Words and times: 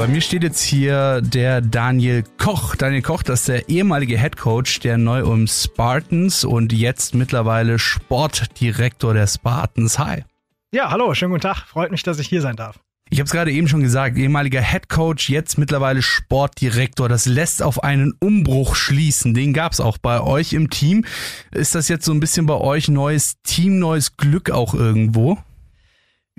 Bei 0.00 0.08
mir 0.08 0.22
steht 0.22 0.42
jetzt 0.42 0.62
hier 0.62 1.20
der 1.20 1.60
Daniel 1.60 2.24
Koch. 2.38 2.74
Daniel 2.74 3.02
Koch, 3.02 3.22
das 3.22 3.40
ist 3.40 3.48
der 3.50 3.68
ehemalige 3.68 4.18
Head 4.18 4.38
Coach 4.38 4.80
der 4.80 4.96
Neu-Ulm 4.96 5.46
Spartans 5.46 6.42
und 6.42 6.72
jetzt 6.72 7.14
mittlerweile 7.14 7.78
Sportdirektor 7.78 9.12
der 9.12 9.26
Spartans. 9.26 9.98
Hi. 9.98 10.24
Ja, 10.72 10.90
hallo, 10.90 11.12
schönen 11.12 11.32
guten 11.32 11.42
Tag. 11.42 11.66
Freut 11.66 11.90
mich, 11.90 12.02
dass 12.02 12.18
ich 12.18 12.28
hier 12.28 12.40
sein 12.40 12.56
darf. 12.56 12.80
Ich 13.10 13.18
habe 13.18 13.26
es 13.26 13.30
gerade 13.30 13.52
eben 13.52 13.68
schon 13.68 13.82
gesagt, 13.82 14.16
ehemaliger 14.16 14.62
Head 14.62 14.88
Coach, 14.88 15.28
jetzt 15.28 15.58
mittlerweile 15.58 16.00
Sportdirektor. 16.00 17.10
Das 17.10 17.26
lässt 17.26 17.62
auf 17.62 17.84
einen 17.84 18.14
Umbruch 18.20 18.76
schließen. 18.76 19.34
Den 19.34 19.52
gab 19.52 19.72
es 19.72 19.80
auch 19.80 19.98
bei 19.98 20.22
euch 20.22 20.54
im 20.54 20.70
Team. 20.70 21.04
Ist 21.50 21.74
das 21.74 21.88
jetzt 21.88 22.06
so 22.06 22.12
ein 22.12 22.20
bisschen 22.20 22.46
bei 22.46 22.54
euch 22.54 22.88
neues 22.88 23.34
Team, 23.42 23.78
neues 23.78 24.16
Glück 24.16 24.50
auch 24.50 24.72
irgendwo? 24.72 25.36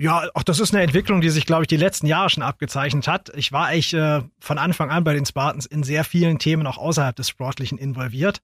Ja, 0.02 0.28
auch 0.34 0.42
das 0.42 0.58
ist 0.58 0.74
eine 0.74 0.82
Entwicklung, 0.82 1.20
die 1.20 1.30
sich, 1.30 1.46
glaube 1.46 1.62
ich, 1.62 1.68
die 1.68 1.76
letzten 1.76 2.08
Jahre 2.08 2.28
schon 2.28 2.42
abgezeichnet 2.42 3.06
hat. 3.06 3.30
Ich 3.36 3.52
war 3.52 3.66
eigentlich 3.66 3.94
äh, 3.94 4.22
von 4.40 4.58
Anfang 4.58 4.90
an 4.90 5.04
bei 5.04 5.14
den 5.14 5.24
Spartans 5.24 5.64
in 5.64 5.84
sehr 5.84 6.02
vielen 6.02 6.40
Themen 6.40 6.66
auch 6.66 6.76
außerhalb 6.76 7.14
des 7.14 7.28
Sportlichen 7.28 7.78
involviert. 7.78 8.42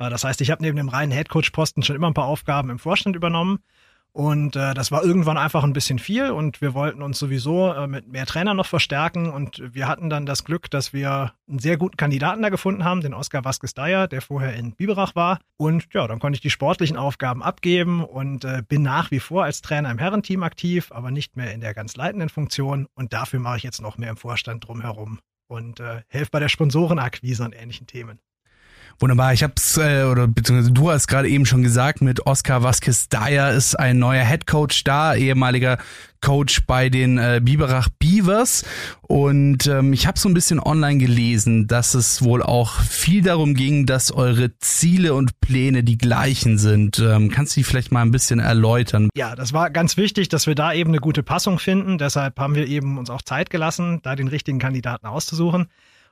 Äh, 0.00 0.10
das 0.10 0.24
heißt, 0.24 0.40
ich 0.40 0.50
habe 0.50 0.60
neben 0.60 0.76
dem 0.76 0.88
reinen 0.88 1.12
Headcoach-Posten 1.12 1.84
schon 1.84 1.94
immer 1.94 2.08
ein 2.08 2.14
paar 2.14 2.24
Aufgaben 2.24 2.68
im 2.68 2.80
Vorstand 2.80 3.14
übernommen 3.14 3.60
und 4.12 4.56
äh, 4.56 4.74
das 4.74 4.90
war 4.90 5.04
irgendwann 5.04 5.36
einfach 5.36 5.64
ein 5.64 5.72
bisschen 5.72 5.98
viel 5.98 6.30
und 6.30 6.60
wir 6.60 6.74
wollten 6.74 7.02
uns 7.02 7.18
sowieso 7.18 7.72
äh, 7.72 7.86
mit 7.86 8.08
mehr 8.08 8.26
Trainern 8.26 8.56
noch 8.56 8.66
verstärken 8.66 9.30
und 9.30 9.62
wir 9.72 9.86
hatten 9.86 10.10
dann 10.10 10.26
das 10.26 10.44
Glück, 10.44 10.70
dass 10.70 10.92
wir 10.92 11.32
einen 11.48 11.58
sehr 11.58 11.76
guten 11.76 11.96
Kandidaten 11.96 12.42
da 12.42 12.48
gefunden 12.48 12.84
haben, 12.84 13.00
den 13.00 13.14
Oskar 13.14 13.44
Vasquez 13.44 13.74
Dyer, 13.74 14.08
der 14.08 14.20
vorher 14.20 14.54
in 14.54 14.72
Biberach 14.72 15.14
war. 15.14 15.38
Und 15.56 15.86
ja, 15.92 16.06
dann 16.06 16.18
konnte 16.18 16.36
ich 16.36 16.40
die 16.40 16.50
sportlichen 16.50 16.96
Aufgaben 16.96 17.42
abgeben 17.42 18.02
und 18.04 18.44
äh, 18.44 18.62
bin 18.66 18.82
nach 18.82 19.10
wie 19.10 19.20
vor 19.20 19.44
als 19.44 19.62
Trainer 19.62 19.90
im 19.90 19.98
Herrenteam 19.98 20.42
aktiv, 20.42 20.90
aber 20.90 21.10
nicht 21.10 21.36
mehr 21.36 21.52
in 21.52 21.60
der 21.60 21.74
ganz 21.74 21.96
leitenden 21.96 22.28
Funktion. 22.28 22.88
Und 22.94 23.12
dafür 23.12 23.40
mache 23.40 23.58
ich 23.58 23.62
jetzt 23.62 23.80
noch 23.80 23.98
mehr 23.98 24.10
im 24.10 24.16
Vorstand 24.16 24.66
drumherum 24.66 25.20
und 25.46 25.80
äh, 25.80 26.02
helfe 26.08 26.30
bei 26.32 26.40
der 26.40 26.48
Sponsorenakquise 26.48 27.44
und 27.44 27.54
ähnlichen 27.54 27.86
Themen. 27.86 28.20
Wunderbar, 28.98 29.32
ich 29.32 29.42
hab's, 29.42 29.76
äh, 29.76 30.04
oder 30.04 30.26
beziehungsweise 30.26 30.72
du 30.72 30.90
hast 30.90 31.06
gerade 31.06 31.28
eben 31.28 31.46
schon 31.46 31.62
gesagt, 31.62 32.00
mit 32.00 32.26
Oscar 32.26 32.62
Vasquez 32.62 33.08
Dyer 33.08 33.52
ist 33.52 33.78
ein 33.78 33.98
neuer 33.98 34.24
Head 34.24 34.46
Coach 34.46 34.84
da, 34.84 35.14
ehemaliger 35.14 35.78
Coach 36.20 36.66
bei 36.66 36.88
den 36.88 37.18
äh, 37.18 37.40
Biberach 37.42 37.88
Beavers. 37.98 38.64
Und 39.02 39.66
ähm, 39.66 39.92
ich 39.92 40.06
habe 40.06 40.18
so 40.18 40.28
ein 40.28 40.34
bisschen 40.34 40.60
online 40.60 40.98
gelesen, 40.98 41.66
dass 41.66 41.94
es 41.94 42.22
wohl 42.22 42.42
auch 42.42 42.80
viel 42.80 43.22
darum 43.22 43.54
ging, 43.54 43.86
dass 43.86 44.10
eure 44.10 44.56
Ziele 44.58 45.14
und 45.14 45.40
Pläne 45.40 45.84
die 45.84 45.96
gleichen 45.96 46.58
sind. 46.58 46.98
Ähm, 46.98 47.30
kannst 47.30 47.56
du 47.56 47.60
die 47.60 47.64
vielleicht 47.64 47.92
mal 47.92 48.02
ein 48.02 48.10
bisschen 48.10 48.40
erläutern? 48.40 49.08
Ja, 49.14 49.36
das 49.36 49.52
war 49.52 49.70
ganz 49.70 49.96
wichtig, 49.96 50.28
dass 50.28 50.46
wir 50.46 50.54
da 50.54 50.72
eben 50.72 50.90
eine 50.90 50.98
gute 50.98 51.22
Passung 51.22 51.58
finden. 51.58 51.98
Deshalb 51.98 52.38
haben 52.38 52.54
wir 52.54 52.66
eben 52.66 52.98
uns 52.98 53.10
auch 53.10 53.22
Zeit 53.22 53.50
gelassen, 53.50 54.00
da 54.02 54.16
den 54.16 54.28
richtigen 54.28 54.58
Kandidaten 54.58 55.06
auszusuchen 55.06 55.68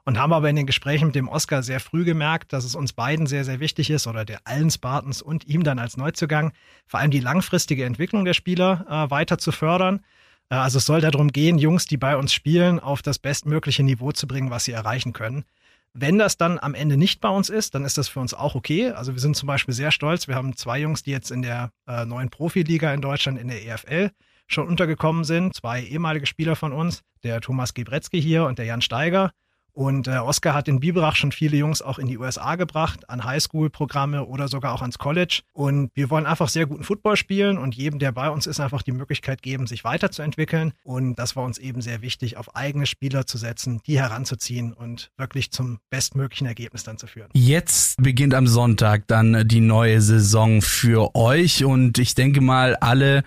und 0.07 0.19
haben 0.19 0.33
aber 0.33 0.49
in 0.49 0.57
den 0.57 0.67
Gesprächen 0.67 1.07
mit 1.07 1.17
dem 1.17 1.29
Oscar 1.29 1.63
sehr 1.63 1.81
früh 1.81 2.05
gemerkt, 2.05 2.53
dass 2.53 2.65
es 2.65 2.77
uns 2.77 2.93
beiden 2.93 3.27
sehr, 3.27 3.45
sehr 3.45 3.61
wichtig 3.61 3.91
ist 3.91 4.07
oder 4.07 4.25
der 4.25 4.41
allen 4.45 4.71
Spartans 4.71 5.21
und 5.21 5.47
ihm 5.47 5.65
dann 5.65 5.81
als 5.81 5.97
Neuzugang 5.97 6.53
vor 6.87 7.01
allem 7.01 7.11
die 7.11 7.21
langfristige 7.21 7.85
Entwicklung 7.85 8.25
der 8.25 8.33
Spieler 8.33 8.87
äh, 8.89 9.11
weiter 9.11 9.37
zu 9.37 9.51
fördern. 9.51 10.01
Äh, 10.49 10.55
also 10.55 10.79
es 10.79 10.87
soll 10.87 11.01
darum 11.01 11.33
gehen, 11.33 11.59
Jungs, 11.59 11.87
die 11.87 11.97
bei 11.97 12.17
uns 12.17 12.33
spielen, 12.33 12.79
auf 12.79 13.03
das 13.03 13.19
bestmögliche 13.19 13.83
Niveau 13.83 14.13
zu 14.13 14.29
bringen, 14.29 14.51
was 14.51 14.65
sie 14.65 14.73
erreichen 14.73 15.13
können. 15.13 15.45
Wenn 15.93 16.19
das 16.19 16.37
dann 16.37 16.61
am 16.61 16.75
Ende 16.75 16.97
nicht 16.97 17.21
bei 17.21 17.29
uns 17.29 17.51
ist, 17.51 17.75
dann 17.75 17.85
ist 17.85 17.99
das 17.99 18.07
für 18.07 18.21
uns 18.21 18.33
auch 18.33 18.55
okay. 18.55 18.91
Also 18.93 19.13
wir 19.15 19.21
sind 19.21 19.35
zum 19.35 19.49
Beispiel 19.49 19.75
sehr 19.75 19.91
stolz. 19.91 20.29
Wir 20.29 20.37
haben 20.37 20.55
zwei 20.55 20.79
Jungs, 20.79 21.03
die 21.03 21.11
jetzt 21.11 21.33
in 21.33 21.43
der 21.43 21.73
äh, 21.89 22.05
neuen 22.05 22.31
Profiliga 22.31 22.95
in 22.95 23.01
Deutschland, 23.01 23.41
in 23.41 23.49
der 23.49 23.67
EFL, 23.67 24.11
schon 24.47 24.69
untergekommen 24.69 25.25
sind. 25.25 25.55
Zwei 25.55 25.83
ehemalige 25.83 26.27
Spieler 26.27 26.55
von 26.55 26.73
uns, 26.73 27.03
der 27.25 27.41
Thomas 27.41 27.75
Gebretzky 27.75 28.23
hier 28.23 28.45
und 28.45 28.59
der 28.59 28.67
Jan 28.67 28.83
Steiger. 28.83 29.33
Und 29.77 30.09
äh, 30.09 30.17
Oscar 30.17 30.55
hat 30.55 30.69
in 30.69 30.81
Biberach 30.81 31.17
schon 31.17 31.33
viele 31.33 31.59
Jungs 31.59 31.83
auch 31.83 31.99
in 31.99 32.07
die 32.07 32.17
USA 32.17 32.57
gebracht, 32.57 33.11
an 33.11 33.25
Highschool-Programme 33.25 34.25
oder 34.25 34.49
sogar 34.49 34.73
auch 34.73 34.81
ans 34.81 34.97
College. 34.97 35.43
Und 35.53 35.91
wir 35.93 36.09
wollen 36.09 36.25
einfach 36.25 36.49
sehr 36.49 36.65
guten 36.65 36.83
Football 36.83 37.19
spielen 37.19 37.59
und 37.59 37.75
jedem, 37.75 37.99
der 37.99 38.11
bei 38.13 38.31
uns 38.31 38.47
ist, 38.47 38.59
einfach 38.59 38.81
die 38.81 38.93
Möglichkeit 38.93 39.43
geben, 39.43 39.67
sich 39.67 39.85
weiterzuentwickeln. 39.85 40.73
Und 40.83 41.17
das 41.17 41.37
war 41.37 41.45
uns 41.45 41.59
eben 41.59 41.83
sehr 41.83 42.01
wichtig, 42.01 42.39
auf 42.39 42.57
eigene 42.57 42.87
Spieler 42.87 43.27
zu 43.27 43.37
setzen, 43.37 43.83
die 43.87 44.01
heranzuziehen 44.01 44.73
und 44.73 45.11
wirklich 45.19 45.51
zum 45.51 45.79
bestmöglichen 45.91 46.47
Ergebnis 46.47 46.83
dann 46.83 46.97
zu 46.97 47.07
führen. 47.07 47.29
Jetzt 47.35 48.03
beginnt 48.03 48.33
am 48.33 48.47
Sonntag 48.47 49.07
dann 49.09 49.47
die 49.47 49.61
neue 49.61 50.01
Saison 50.01 50.63
für 50.63 51.15
euch 51.15 51.67
und 51.67 51.99
ich 51.99 52.15
denke 52.15 52.41
mal, 52.41 52.77
alle 52.77 53.25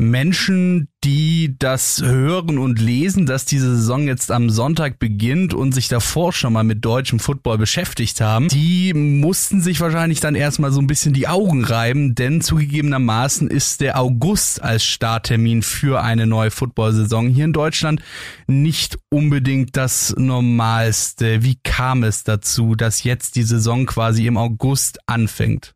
Menschen, 0.00 0.88
die 1.04 1.56
das 1.58 2.02
hören 2.02 2.58
und 2.58 2.80
lesen, 2.80 3.26
dass 3.26 3.44
diese 3.44 3.76
Saison 3.76 4.06
jetzt 4.06 4.30
am 4.32 4.50
Sonntag 4.50 4.98
beginnt 4.98 5.54
und 5.54 5.72
sich 5.72 5.88
davor 5.88 6.32
schon 6.32 6.52
mal 6.52 6.64
mit 6.64 6.84
deutschem 6.84 7.18
Football 7.18 7.58
beschäftigt 7.58 8.20
haben, 8.20 8.48
die 8.48 8.94
mussten 8.94 9.60
sich 9.60 9.80
wahrscheinlich 9.80 10.20
dann 10.20 10.34
erstmal 10.34 10.72
so 10.72 10.80
ein 10.80 10.86
bisschen 10.86 11.12
die 11.12 11.28
Augen 11.28 11.64
reiben, 11.64 12.14
denn 12.14 12.40
zugegebenermaßen 12.40 13.48
ist 13.48 13.80
der 13.80 14.00
August 14.00 14.62
als 14.62 14.84
Starttermin 14.84 15.62
für 15.62 16.02
eine 16.02 16.26
neue 16.26 16.50
Football-Saison 16.50 17.28
hier 17.28 17.44
in 17.44 17.52
Deutschland 17.52 18.00
nicht 18.46 18.98
unbedingt 19.10 19.76
das 19.76 20.14
Normalste. 20.16 21.42
Wie 21.42 21.58
kam 21.62 22.04
es 22.04 22.24
dazu, 22.24 22.74
dass 22.74 23.04
jetzt 23.04 23.36
die 23.36 23.42
Saison 23.42 23.86
quasi 23.86 24.26
im 24.26 24.36
August 24.36 24.98
anfängt? 25.06 25.74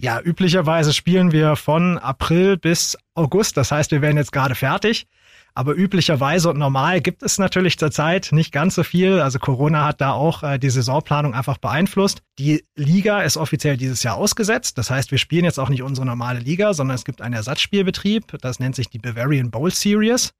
Ja, 0.00 0.20
üblicherweise 0.20 0.92
spielen 0.92 1.32
wir 1.32 1.56
von 1.56 1.98
April 1.98 2.56
bis 2.56 2.96
August. 3.14 3.56
Das 3.56 3.72
heißt, 3.72 3.90
wir 3.90 4.00
werden 4.00 4.16
jetzt 4.16 4.30
gerade 4.30 4.54
fertig. 4.54 5.08
Aber 5.54 5.74
üblicherweise 5.74 6.50
und 6.50 6.58
normal 6.58 7.00
gibt 7.00 7.24
es 7.24 7.36
natürlich 7.38 7.80
zurzeit 7.80 8.28
nicht 8.30 8.52
ganz 8.52 8.76
so 8.76 8.84
viel. 8.84 9.18
Also 9.18 9.40
Corona 9.40 9.84
hat 9.84 10.00
da 10.00 10.12
auch 10.12 10.44
äh, 10.44 10.58
die 10.58 10.70
Saisonplanung 10.70 11.34
einfach 11.34 11.58
beeinflusst. 11.58 12.22
Die 12.38 12.64
Liga 12.76 13.22
ist 13.22 13.36
offiziell 13.36 13.76
dieses 13.76 14.04
Jahr 14.04 14.14
ausgesetzt. 14.14 14.78
Das 14.78 14.88
heißt, 14.88 15.10
wir 15.10 15.18
spielen 15.18 15.44
jetzt 15.44 15.58
auch 15.58 15.68
nicht 15.68 15.82
unsere 15.82 16.06
normale 16.06 16.38
Liga, 16.38 16.74
sondern 16.74 16.94
es 16.94 17.04
gibt 17.04 17.20
einen 17.20 17.34
Ersatzspielbetrieb. 17.34 18.38
Das 18.40 18.60
nennt 18.60 18.76
sich 18.76 18.88
die 18.88 19.00
Bavarian 19.00 19.50
Bowl 19.50 19.72
Series. 19.72 20.32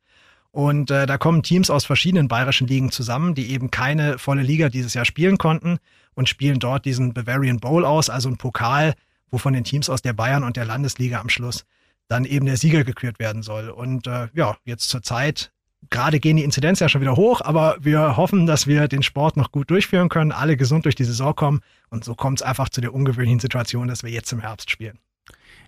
Und 0.52 0.92
äh, 0.92 1.06
da 1.06 1.18
kommen 1.18 1.42
Teams 1.42 1.68
aus 1.68 1.84
verschiedenen 1.84 2.28
bayerischen 2.28 2.68
Ligen 2.68 2.92
zusammen, 2.92 3.34
die 3.34 3.50
eben 3.50 3.72
keine 3.72 4.18
volle 4.18 4.42
Liga 4.42 4.68
dieses 4.68 4.94
Jahr 4.94 5.04
spielen 5.04 5.36
konnten 5.36 5.78
und 6.14 6.28
spielen 6.28 6.60
dort 6.60 6.84
diesen 6.84 7.12
Bavarian 7.12 7.58
Bowl 7.58 7.84
aus, 7.84 8.08
also 8.08 8.28
ein 8.28 8.36
Pokal, 8.36 8.94
wo 9.30 9.38
von 9.38 9.52
den 9.52 9.64
Teams 9.64 9.90
aus 9.90 10.02
der 10.02 10.12
Bayern 10.12 10.44
und 10.44 10.56
der 10.56 10.64
Landesliga 10.64 11.20
am 11.20 11.28
Schluss 11.28 11.64
dann 12.08 12.24
eben 12.24 12.46
der 12.46 12.56
Sieger 12.56 12.84
gekürt 12.84 13.18
werden 13.18 13.42
soll. 13.42 13.68
Und 13.68 14.06
äh, 14.06 14.28
ja, 14.32 14.56
jetzt 14.64 14.88
zur 14.88 15.02
Zeit, 15.02 15.52
gerade 15.90 16.20
gehen 16.20 16.36
die 16.36 16.44
Inzidenz 16.44 16.80
ja 16.80 16.88
schon 16.88 17.00
wieder 17.00 17.16
hoch, 17.16 17.40
aber 17.42 17.76
wir 17.80 18.16
hoffen, 18.16 18.46
dass 18.46 18.66
wir 18.66 18.88
den 18.88 19.02
Sport 19.02 19.36
noch 19.36 19.52
gut 19.52 19.70
durchführen 19.70 20.08
können, 20.08 20.32
alle 20.32 20.56
gesund 20.56 20.84
durch 20.86 20.94
die 20.94 21.04
Saison 21.04 21.34
kommen. 21.34 21.60
Und 21.90 22.04
so 22.04 22.14
kommt 22.14 22.40
es 22.40 22.42
einfach 22.42 22.68
zu 22.68 22.80
der 22.80 22.94
ungewöhnlichen 22.94 23.40
Situation, 23.40 23.88
dass 23.88 24.02
wir 24.02 24.10
jetzt 24.10 24.32
im 24.32 24.40
Herbst 24.40 24.70
spielen. 24.70 24.98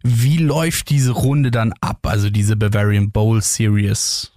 Wie 0.03 0.39
läuft 0.39 0.89
diese 0.89 1.13
Runde 1.13 1.51
dann 1.51 1.75
ab, 1.81 2.07
also 2.07 2.31
diese 2.31 2.57
Bavarian 2.57 3.11
Bowl 3.11 3.43
Series? 3.43 4.33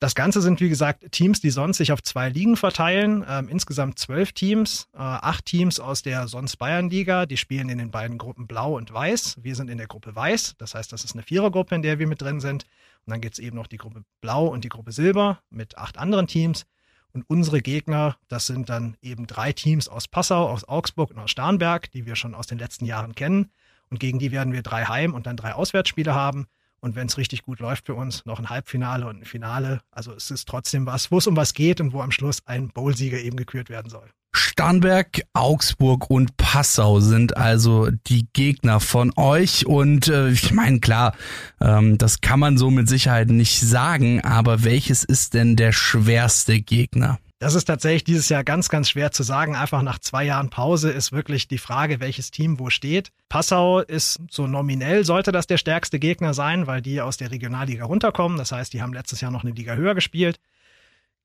Das 0.00 0.14
Ganze 0.14 0.40
sind, 0.40 0.62
wie 0.62 0.70
gesagt, 0.70 1.12
Teams, 1.12 1.42
die 1.42 1.50
sonst 1.50 1.76
sich 1.76 1.92
auf 1.92 2.02
zwei 2.02 2.30
Ligen 2.30 2.56
verteilen. 2.56 3.22
Ähm, 3.28 3.50
insgesamt 3.50 3.98
zwölf 3.98 4.32
Teams, 4.32 4.88
äh, 4.94 4.98
acht 4.98 5.44
Teams 5.44 5.78
aus 5.78 6.00
der 6.02 6.26
sonst 6.26 6.56
Bayern-Liga. 6.56 7.26
Die 7.26 7.36
spielen 7.36 7.68
in 7.68 7.76
den 7.76 7.90
beiden 7.90 8.16
Gruppen 8.16 8.46
Blau 8.46 8.78
und 8.78 8.90
Weiß. 8.90 9.36
Wir 9.42 9.54
sind 9.54 9.68
in 9.68 9.76
der 9.76 9.88
Gruppe 9.88 10.16
Weiß. 10.16 10.54
Das 10.56 10.74
heißt, 10.74 10.90
das 10.90 11.04
ist 11.04 11.12
eine 11.12 11.22
Vierergruppe, 11.22 11.74
in 11.74 11.82
der 11.82 11.98
wir 11.98 12.06
mit 12.06 12.22
drin 12.22 12.40
sind. 12.40 12.64
Und 13.04 13.10
dann 13.10 13.20
gibt 13.20 13.34
es 13.34 13.38
eben 13.40 13.56
noch 13.56 13.66
die 13.66 13.76
Gruppe 13.76 14.02
Blau 14.22 14.46
und 14.46 14.64
die 14.64 14.70
Gruppe 14.70 14.92
Silber 14.92 15.40
mit 15.50 15.76
acht 15.76 15.98
anderen 15.98 16.26
Teams. 16.26 16.64
Und 17.12 17.28
unsere 17.28 17.60
Gegner, 17.60 18.16
das 18.28 18.46
sind 18.46 18.70
dann 18.70 18.96
eben 19.02 19.26
drei 19.26 19.52
Teams 19.52 19.86
aus 19.86 20.08
Passau, 20.08 20.48
aus 20.48 20.64
Augsburg 20.64 21.10
und 21.10 21.18
aus 21.18 21.30
Starnberg, 21.30 21.90
die 21.90 22.06
wir 22.06 22.16
schon 22.16 22.34
aus 22.34 22.46
den 22.46 22.58
letzten 22.58 22.86
Jahren 22.86 23.14
kennen. 23.14 23.50
Und 23.90 24.00
gegen 24.00 24.18
die 24.18 24.32
werden 24.32 24.54
wir 24.54 24.62
drei 24.62 24.86
Heim- 24.86 25.12
und 25.12 25.26
dann 25.26 25.36
drei 25.36 25.52
Auswärtsspiele 25.52 26.14
haben. 26.14 26.46
Und 26.80 26.96
wenn 26.96 27.06
es 27.06 27.18
richtig 27.18 27.42
gut 27.42 27.60
läuft 27.60 27.86
für 27.86 27.94
uns, 27.94 28.24
noch 28.24 28.38
ein 28.38 28.48
Halbfinale 28.48 29.06
und 29.06 29.20
ein 29.20 29.24
Finale. 29.24 29.80
Also 29.90 30.12
es 30.14 30.30
ist 30.30 30.48
trotzdem 30.48 30.86
was, 30.86 31.10
wo 31.10 31.18
es 31.18 31.26
um 31.26 31.36
was 31.36 31.54
geht 31.54 31.80
und 31.80 31.92
wo 31.92 32.00
am 32.00 32.10
Schluss 32.10 32.40
ein 32.46 32.68
Bowl-Sieger 32.68 33.18
eben 33.18 33.36
gekürt 33.36 33.68
werden 33.68 33.90
soll. 33.90 34.10
Starnberg, 34.32 35.22
Augsburg 35.32 36.08
und 36.08 36.36
Passau 36.36 37.00
sind 37.00 37.36
also 37.36 37.90
die 37.90 38.26
Gegner 38.32 38.78
von 38.80 39.12
euch. 39.16 39.66
Und 39.66 40.08
äh, 40.08 40.30
ich 40.30 40.52
meine, 40.52 40.80
klar, 40.80 41.14
ähm, 41.60 41.98
das 41.98 42.20
kann 42.20 42.40
man 42.40 42.56
so 42.56 42.70
mit 42.70 42.88
Sicherheit 42.88 43.28
nicht 43.28 43.60
sagen, 43.60 44.22
aber 44.22 44.64
welches 44.64 45.04
ist 45.04 45.34
denn 45.34 45.56
der 45.56 45.72
schwerste 45.72 46.60
Gegner? 46.60 47.18
Das 47.40 47.54
ist 47.54 47.64
tatsächlich 47.64 48.04
dieses 48.04 48.28
Jahr 48.28 48.44
ganz, 48.44 48.68
ganz 48.68 48.90
schwer 48.90 49.12
zu 49.12 49.22
sagen. 49.22 49.56
Einfach 49.56 49.80
nach 49.80 49.98
zwei 49.98 50.24
Jahren 50.24 50.50
Pause 50.50 50.90
ist 50.90 51.10
wirklich 51.10 51.48
die 51.48 51.56
Frage, 51.56 51.98
welches 51.98 52.30
Team 52.30 52.58
wo 52.58 52.68
steht. 52.68 53.12
Passau 53.30 53.80
ist 53.80 54.20
so 54.30 54.46
nominell, 54.46 55.06
sollte 55.06 55.32
das 55.32 55.46
der 55.46 55.56
stärkste 55.56 55.98
Gegner 55.98 56.34
sein, 56.34 56.66
weil 56.66 56.82
die 56.82 57.00
aus 57.00 57.16
der 57.16 57.30
Regionalliga 57.30 57.86
runterkommen. 57.86 58.36
Das 58.36 58.52
heißt, 58.52 58.74
die 58.74 58.82
haben 58.82 58.92
letztes 58.92 59.22
Jahr 59.22 59.30
noch 59.30 59.42
eine 59.42 59.54
Liga 59.54 59.72
höher 59.72 59.94
gespielt. 59.94 60.38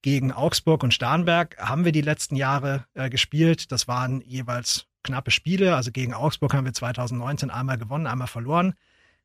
Gegen 0.04 0.32
Augsburg 0.32 0.84
und 0.84 0.94
Starnberg 0.94 1.58
haben 1.58 1.84
wir 1.84 1.92
die 1.92 2.00
letzten 2.00 2.38
Jahre 2.38 2.86
äh, 2.94 3.10
gespielt. 3.10 3.74
Das 3.74 3.90
waren 3.90 4.22
jeweils 4.22 4.86
knappe 5.04 5.32
Spiele. 5.32 5.76
Also 5.76 5.92
gegen 5.92 6.14
Augsburg 6.14 6.54
haben 6.54 6.64
wir 6.64 6.72
2019 6.72 7.50
einmal 7.50 7.78
gewonnen, 7.78 8.08
einmal 8.08 8.28
verloren. 8.28 8.76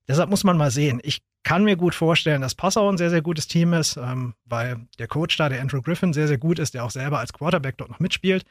Deshalb 0.08 0.28
muss 0.28 0.42
man 0.42 0.56
mal 0.56 0.72
sehen. 0.72 1.00
Ich 1.04 1.22
kann 1.42 1.64
mir 1.64 1.76
gut 1.76 1.94
vorstellen, 1.94 2.42
dass 2.42 2.54
Passau 2.54 2.90
ein 2.90 2.98
sehr, 2.98 3.10
sehr 3.10 3.22
gutes 3.22 3.46
Team 3.46 3.72
ist, 3.72 3.96
ähm, 3.96 4.34
weil 4.44 4.86
der 4.98 5.08
Coach 5.08 5.36
da, 5.36 5.48
der 5.48 5.60
Andrew 5.60 5.82
Griffin, 5.82 6.12
sehr, 6.12 6.28
sehr 6.28 6.38
gut 6.38 6.58
ist, 6.58 6.74
der 6.74 6.84
auch 6.84 6.90
selber 6.90 7.18
als 7.18 7.32
Quarterback 7.32 7.78
dort 7.78 7.90
noch 7.90 8.00
mitspielt. 8.00 8.44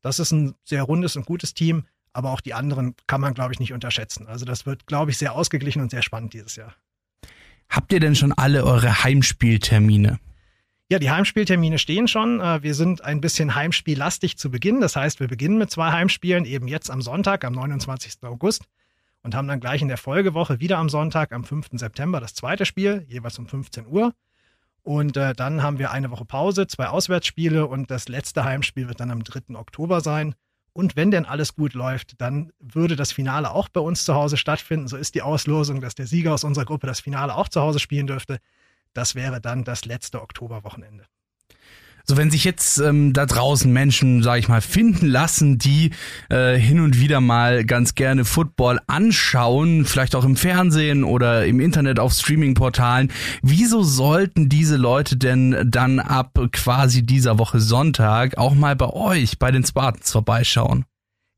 Das 0.00 0.18
ist 0.18 0.32
ein 0.32 0.54
sehr 0.64 0.82
rundes 0.82 1.16
und 1.16 1.26
gutes 1.26 1.54
Team, 1.54 1.84
aber 2.12 2.30
auch 2.30 2.40
die 2.40 2.54
anderen 2.54 2.94
kann 3.06 3.20
man, 3.20 3.34
glaube 3.34 3.52
ich, 3.52 3.60
nicht 3.60 3.72
unterschätzen. 3.72 4.26
Also 4.26 4.44
das 4.44 4.66
wird, 4.66 4.86
glaube 4.86 5.12
ich, 5.12 5.18
sehr 5.18 5.34
ausgeglichen 5.34 5.80
und 5.80 5.90
sehr 5.90 6.02
spannend 6.02 6.34
dieses 6.34 6.56
Jahr. 6.56 6.74
Habt 7.68 7.92
ihr 7.92 8.00
denn 8.00 8.16
schon 8.16 8.32
alle 8.32 8.64
eure 8.64 9.04
Heimspieltermine? 9.04 10.18
Ja, 10.90 10.98
die 10.98 11.10
Heimspieltermine 11.10 11.78
stehen 11.78 12.06
schon. 12.06 12.40
Äh, 12.40 12.62
wir 12.62 12.74
sind 12.74 13.02
ein 13.02 13.22
bisschen 13.22 13.54
heimspiellastig 13.54 14.36
zu 14.36 14.50
Beginn. 14.50 14.80
Das 14.80 14.96
heißt, 14.96 15.20
wir 15.20 15.28
beginnen 15.28 15.56
mit 15.56 15.70
zwei 15.70 15.90
Heimspielen, 15.90 16.44
eben 16.44 16.68
jetzt 16.68 16.90
am 16.90 17.00
Sonntag, 17.00 17.44
am 17.44 17.54
29. 17.54 18.24
August 18.24 18.64
und 19.22 19.34
haben 19.34 19.48
dann 19.48 19.60
gleich 19.60 19.82
in 19.82 19.88
der 19.88 19.98
Folgewoche 19.98 20.60
wieder 20.60 20.78
am 20.78 20.88
Sonntag, 20.88 21.32
am 21.32 21.44
5. 21.44 21.70
September, 21.72 22.20
das 22.20 22.34
zweite 22.34 22.66
Spiel, 22.66 23.04
jeweils 23.08 23.38
um 23.38 23.46
15 23.46 23.86
Uhr. 23.86 24.12
Und 24.82 25.16
äh, 25.16 25.32
dann 25.32 25.62
haben 25.62 25.78
wir 25.78 25.92
eine 25.92 26.10
Woche 26.10 26.24
Pause, 26.24 26.66
zwei 26.66 26.88
Auswärtsspiele 26.88 27.66
und 27.66 27.90
das 27.90 28.08
letzte 28.08 28.44
Heimspiel 28.44 28.88
wird 28.88 28.98
dann 28.98 29.12
am 29.12 29.22
3. 29.22 29.54
Oktober 29.54 30.00
sein. 30.00 30.34
Und 30.72 30.96
wenn 30.96 31.10
denn 31.10 31.26
alles 31.26 31.54
gut 31.54 31.74
läuft, 31.74 32.20
dann 32.20 32.50
würde 32.58 32.96
das 32.96 33.12
Finale 33.12 33.50
auch 33.50 33.68
bei 33.68 33.80
uns 33.80 34.04
zu 34.04 34.14
Hause 34.14 34.36
stattfinden. 34.36 34.88
So 34.88 34.96
ist 34.96 35.14
die 35.14 35.22
Auslosung, 35.22 35.80
dass 35.80 35.94
der 35.94 36.06
Sieger 36.06 36.32
aus 36.32 36.44
unserer 36.44 36.64
Gruppe 36.64 36.86
das 36.86 37.00
Finale 37.00 37.36
auch 37.36 37.48
zu 37.48 37.60
Hause 37.60 37.78
spielen 37.78 38.06
dürfte. 38.06 38.38
Das 38.94 39.14
wäre 39.14 39.40
dann 39.40 39.64
das 39.64 39.84
letzte 39.84 40.20
Oktoberwochenende. 40.20 41.04
So, 42.04 42.16
wenn 42.16 42.30
sich 42.30 42.44
jetzt 42.44 42.78
ähm, 42.78 43.12
da 43.12 43.26
draußen 43.26 43.72
Menschen, 43.72 44.22
sag 44.22 44.38
ich 44.38 44.48
mal, 44.48 44.60
finden 44.60 45.06
lassen, 45.06 45.58
die 45.58 45.90
äh, 46.30 46.56
hin 46.56 46.80
und 46.80 46.98
wieder 46.98 47.20
mal 47.20 47.64
ganz 47.64 47.94
gerne 47.94 48.24
Football 48.24 48.80
anschauen, 48.86 49.84
vielleicht 49.84 50.14
auch 50.14 50.24
im 50.24 50.36
Fernsehen 50.36 51.04
oder 51.04 51.46
im 51.46 51.60
Internet 51.60 52.00
auf 52.00 52.12
Streaming-Portalen, 52.12 53.12
wieso 53.42 53.82
sollten 53.82 54.48
diese 54.48 54.76
Leute 54.76 55.16
denn 55.16 55.56
dann 55.70 56.00
ab 56.00 56.38
quasi 56.52 57.04
dieser 57.04 57.38
Woche 57.38 57.60
Sonntag 57.60 58.36
auch 58.36 58.54
mal 58.54 58.74
bei 58.74 58.90
euch, 58.90 59.38
bei 59.38 59.50
den 59.50 59.64
Spartans 59.64 60.10
vorbeischauen? 60.10 60.84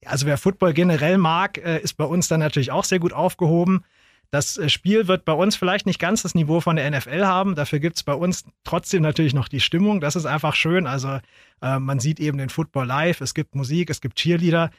Also 0.06 0.26
wer 0.26 0.38
Football 0.38 0.72
generell 0.72 1.18
mag, 1.18 1.58
äh, 1.58 1.80
ist 1.80 1.94
bei 1.94 2.04
uns 2.04 2.28
dann 2.28 2.40
natürlich 2.40 2.70
auch 2.70 2.84
sehr 2.84 2.98
gut 2.98 3.12
aufgehoben. 3.12 3.84
Das 4.30 4.58
äh, 4.58 4.68
Spiel 4.68 5.08
wird 5.08 5.24
bei 5.24 5.32
uns 5.32 5.56
vielleicht 5.56 5.86
nicht 5.86 5.98
ganz 5.98 6.22
das 6.22 6.34
Niveau 6.34 6.60
von 6.60 6.76
der 6.76 6.90
NFL 6.90 7.24
haben. 7.24 7.54
Dafür 7.54 7.78
gibt 7.78 7.96
es 7.96 8.02
bei 8.02 8.14
uns 8.14 8.44
trotzdem 8.64 9.02
natürlich 9.02 9.34
noch 9.34 9.48
die 9.48 9.60
Stimmung. 9.60 10.00
Das 10.00 10.16
ist 10.16 10.26
einfach 10.26 10.54
schön. 10.54 10.86
Also 10.86 11.20
äh, 11.62 11.78
man 11.78 12.00
sieht 12.00 12.20
eben 12.20 12.38
den 12.38 12.50
Football 12.50 12.86
live. 12.86 13.20
Es 13.20 13.34
gibt 13.34 13.54
Musik, 13.54 13.90
es 13.90 14.00
gibt 14.00 14.16
Cheerleader. 14.16 14.70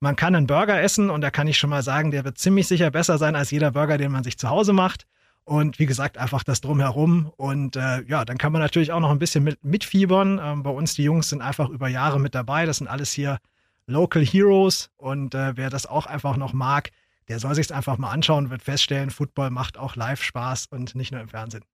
Man 0.00 0.16
kann 0.16 0.34
einen 0.34 0.46
Burger 0.46 0.80
essen 0.80 1.10
und 1.10 1.22
da 1.22 1.30
kann 1.30 1.48
ich 1.48 1.58
schon 1.58 1.70
mal 1.70 1.82
sagen, 1.82 2.10
der 2.10 2.24
wird 2.24 2.38
ziemlich 2.38 2.68
sicher 2.68 2.90
besser 2.90 3.18
sein 3.18 3.34
als 3.34 3.50
jeder 3.50 3.72
Burger, 3.72 3.98
den 3.98 4.12
man 4.12 4.24
sich 4.24 4.38
zu 4.38 4.48
Hause 4.48 4.72
macht. 4.72 5.06
Und 5.48 5.78
wie 5.78 5.86
gesagt, 5.86 6.18
einfach 6.18 6.44
das 6.44 6.60
drumherum. 6.60 7.32
Und 7.36 7.74
äh, 7.74 8.02
ja, 8.02 8.26
dann 8.26 8.36
kann 8.36 8.52
man 8.52 8.60
natürlich 8.60 8.92
auch 8.92 9.00
noch 9.00 9.10
ein 9.10 9.18
bisschen 9.18 9.42
mit, 9.42 9.64
mitfiebern. 9.64 10.38
Ähm, 10.42 10.62
bei 10.62 10.70
uns, 10.70 10.94
die 10.94 11.04
Jungs 11.04 11.30
sind 11.30 11.40
einfach 11.40 11.70
über 11.70 11.88
Jahre 11.88 12.20
mit 12.20 12.34
dabei. 12.34 12.66
Das 12.66 12.76
sind 12.76 12.86
alles 12.86 13.12
hier 13.12 13.38
Local 13.86 14.22
Heroes. 14.22 14.90
Und 14.98 15.34
äh, 15.34 15.56
wer 15.56 15.70
das 15.70 15.86
auch 15.86 16.04
einfach 16.04 16.36
noch 16.36 16.52
mag, 16.52 16.90
der 17.28 17.38
soll 17.38 17.54
sich 17.54 17.72
einfach 17.72 17.98
mal 17.98 18.10
anschauen 18.10 18.50
wird 18.50 18.62
feststellen, 18.62 19.10
Football 19.10 19.50
macht 19.50 19.78
auch 19.78 19.96
live 19.96 20.22
Spaß 20.22 20.66
und 20.70 20.94
nicht 20.94 21.12
nur 21.12 21.20
im 21.20 21.28
Fernsehen. 21.28 21.64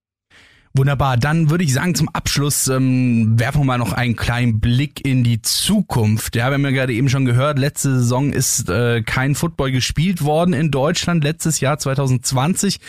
Wunderbar. 0.76 1.17
Dann 1.17 1.50
würde 1.50 1.62
ich 1.62 1.73
sagen, 1.73 1.94
zum 1.94 2.09
Abschluss 2.09 2.67
ähm, 2.67 3.38
werfen 3.38 3.61
wir 3.61 3.65
mal 3.65 3.79
noch 3.79 3.93
einen 3.93 4.17
kleinen 4.17 4.59
Blick 4.59 5.06
in 5.06 5.23
die 5.23 5.41
Zukunft. 5.41 6.35
Ja, 6.35 6.49
wir 6.49 6.55
haben 6.55 6.65
ja 6.65 6.73
gerade 6.73 6.93
eben 6.93 7.09
schon 7.09 7.25
gehört, 7.25 7.61
letzte 7.61 7.99
Saison 7.99 8.32
ist 8.32 8.69
äh, 8.69 9.00
kein 9.03 9.37
Football 9.37 9.71
gespielt 9.71 10.25
worden 10.25 10.53
in 10.53 10.73
Deutschland. 10.73 11.23
Letztes 11.23 11.61
Jahr 11.61 11.79
2020. 11.79 12.81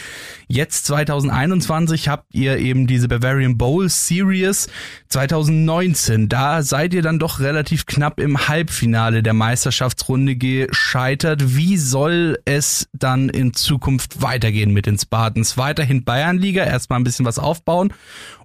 Jetzt 0.48 0.88
2021 0.88 2.08
habt 2.08 2.34
ihr 2.34 2.58
eben 2.58 2.88
diese 2.88 3.08
Bavarian 3.08 3.56
Bowl 3.56 3.88
Series. 3.88 4.68
2019, 5.10 6.28
da 6.28 6.64
seid 6.64 6.92
ihr 6.96 7.04
dann 7.04 7.20
doch 7.20 7.40
relativ 7.40 7.86
knapp 7.86 8.20
im 8.20 8.48
Halbfinale 8.48 9.22
der 9.22 9.34
Meisterschaftsrunde 9.36 10.36
gescheitert. 10.38 11.56
Wie 11.56 11.78
soll 11.78 12.40
es 12.46 12.90
dann 12.94 13.30
in 13.30 13.54
Zukunft 13.54 14.24
weitergehen 14.24 14.74
mit 14.74 14.88
den 14.88 14.98
Spartans? 14.98 15.56
Weiterhin 15.60 16.04
Bayernliga, 16.04 16.64
erstmal 16.64 17.00
ein 17.00 17.04
bisschen 17.04 17.28
was 17.28 17.38
aufbauen 17.38 17.75
aufbauen 17.76 17.94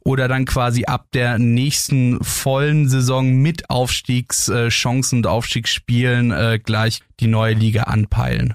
oder 0.02 0.28
dann 0.28 0.44
quasi 0.46 0.84
ab 0.84 1.06
der 1.12 1.38
nächsten 1.38 2.22
vollen 2.24 2.88
Saison 2.88 3.34
mit 3.34 3.68
Aufstiegschancen 3.68 5.18
und 5.18 5.26
Aufstiegsspielen 5.26 6.32
äh, 6.32 6.58
gleich 6.62 7.02
die 7.20 7.26
neue 7.26 7.54
Liga 7.54 7.84
anpeilen? 7.84 8.54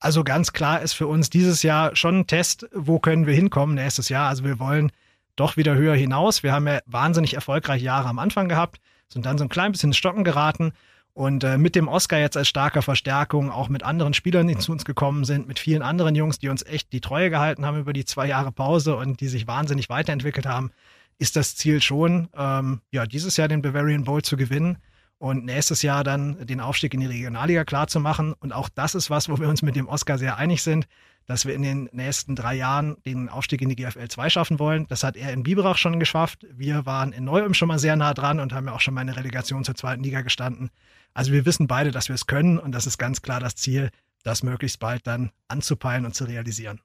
Also 0.00 0.24
ganz 0.24 0.52
klar 0.52 0.82
ist 0.82 0.92
für 0.92 1.06
uns 1.06 1.30
dieses 1.30 1.62
Jahr 1.62 1.96
schon 1.96 2.20
ein 2.20 2.26
Test, 2.26 2.68
wo 2.74 2.98
können 2.98 3.26
wir 3.26 3.34
hinkommen 3.34 3.74
nächstes 3.74 4.08
Jahr. 4.08 4.28
Also 4.28 4.44
wir 4.44 4.58
wollen 4.58 4.92
doch 5.36 5.56
wieder 5.56 5.74
höher 5.76 5.94
hinaus. 5.94 6.42
Wir 6.42 6.52
haben 6.52 6.66
ja 6.66 6.80
wahnsinnig 6.86 7.34
erfolgreiche 7.34 7.84
Jahre 7.84 8.08
am 8.08 8.18
Anfang 8.18 8.48
gehabt, 8.48 8.80
sind 9.08 9.24
dann 9.24 9.38
so 9.38 9.44
ein 9.44 9.48
klein 9.48 9.72
bisschen 9.72 9.90
ins 9.90 9.96
Stocken 9.96 10.24
geraten 10.24 10.72
und 11.14 11.44
äh, 11.44 11.58
mit 11.58 11.74
dem 11.74 11.88
Oscar 11.88 12.18
jetzt 12.18 12.36
als 12.36 12.48
starker 12.48 12.82
Verstärkung, 12.82 13.50
auch 13.50 13.68
mit 13.68 13.82
anderen 13.82 14.14
Spielern, 14.14 14.48
die 14.48 14.56
zu 14.56 14.72
uns 14.72 14.84
gekommen 14.84 15.24
sind, 15.24 15.46
mit 15.46 15.58
vielen 15.58 15.82
anderen 15.82 16.14
Jungs, 16.14 16.38
die 16.38 16.48
uns 16.48 16.64
echt 16.64 16.92
die 16.92 17.00
Treue 17.00 17.30
gehalten 17.30 17.66
haben 17.66 17.78
über 17.78 17.92
die 17.92 18.04
zwei 18.04 18.26
Jahre 18.26 18.52
Pause 18.52 18.96
und 18.96 19.20
die 19.20 19.28
sich 19.28 19.46
wahnsinnig 19.46 19.90
weiterentwickelt 19.90 20.46
haben, 20.46 20.70
ist 21.18 21.36
das 21.36 21.54
Ziel 21.54 21.82
schon, 21.82 22.28
ähm, 22.36 22.80
ja, 22.90 23.06
dieses 23.06 23.36
Jahr 23.36 23.48
den 23.48 23.62
Bavarian 23.62 24.04
Bowl 24.04 24.22
zu 24.22 24.36
gewinnen 24.36 24.78
und 25.22 25.44
nächstes 25.44 25.82
Jahr 25.82 26.02
dann 26.02 26.44
den 26.48 26.58
Aufstieg 26.58 26.94
in 26.94 27.00
die 27.00 27.06
Regionalliga 27.06 27.62
klarzumachen. 27.62 28.32
Und 28.32 28.52
auch 28.52 28.68
das 28.68 28.96
ist 28.96 29.08
was, 29.08 29.28
wo 29.28 29.38
wir 29.38 29.48
uns 29.48 29.62
mit 29.62 29.76
dem 29.76 29.86
Oscar 29.86 30.18
sehr 30.18 30.36
einig 30.36 30.64
sind, 30.64 30.88
dass 31.26 31.46
wir 31.46 31.54
in 31.54 31.62
den 31.62 31.88
nächsten 31.92 32.34
drei 32.34 32.56
Jahren 32.56 32.96
den 33.06 33.28
Aufstieg 33.28 33.62
in 33.62 33.68
die 33.68 33.76
GFL 33.76 34.08
2 34.08 34.30
schaffen 34.30 34.58
wollen. 34.58 34.88
Das 34.88 35.04
hat 35.04 35.16
er 35.16 35.32
in 35.32 35.44
Biberach 35.44 35.76
schon 35.76 36.00
geschafft. 36.00 36.44
Wir 36.52 36.86
waren 36.86 37.12
in 37.12 37.22
Neu-Ulm 37.22 37.54
schon 37.54 37.68
mal 37.68 37.78
sehr 37.78 37.94
nah 37.94 38.14
dran 38.14 38.40
und 38.40 38.52
haben 38.52 38.66
ja 38.66 38.72
auch 38.72 38.80
schon 38.80 38.94
mal 38.94 39.02
eine 39.02 39.16
Relegation 39.16 39.62
zur 39.62 39.76
zweiten 39.76 40.02
Liga 40.02 40.22
gestanden. 40.22 40.70
Also 41.14 41.30
wir 41.30 41.46
wissen 41.46 41.68
beide, 41.68 41.92
dass 41.92 42.08
wir 42.08 42.16
es 42.16 42.26
können 42.26 42.58
und 42.58 42.72
das 42.72 42.88
ist 42.88 42.98
ganz 42.98 43.22
klar 43.22 43.38
das 43.38 43.54
Ziel, 43.54 43.90
das 44.24 44.42
möglichst 44.42 44.80
bald 44.80 45.06
dann 45.06 45.30
anzupeilen 45.46 46.04
und 46.04 46.16
zu 46.16 46.24
realisieren. 46.24 46.80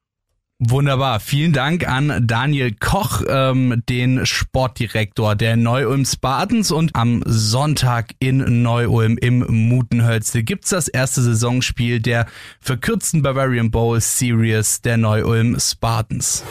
Wunderbar. 0.60 1.20
Vielen 1.20 1.54
Dank 1.54 1.88
an 1.88 2.26
Daniel 2.26 2.72
Koch, 2.74 3.22
ähm, 3.28 3.84
den 3.88 4.26
Sportdirektor 4.26 5.36
der 5.36 5.56
Neu-Ulm 5.56 6.04
Spartans. 6.04 6.72
Und 6.72 6.96
am 6.96 7.22
Sonntag 7.28 8.16
in 8.18 8.64
Neu-Ulm 8.64 9.20
im 9.20 9.46
Mutenhölzle 9.48 10.42
gibt's 10.42 10.72
das 10.72 10.88
erste 10.88 11.22
Saisonspiel 11.22 12.00
der 12.00 12.26
verkürzten 12.60 13.22
Bavarian 13.22 13.70
Bowl 13.70 14.02
Series 14.02 14.82
der 14.82 14.98
Neu-Ulm 14.98 15.60
Spartans. 15.60 16.44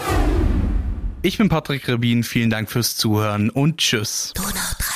Ich 1.22 1.38
bin 1.38 1.48
Patrick 1.48 1.88
Rebin. 1.88 2.22
Vielen 2.22 2.50
Dank 2.50 2.70
fürs 2.70 2.96
Zuhören 2.96 3.50
und 3.50 3.78
tschüss. 3.78 4.32
Donau 4.36 4.95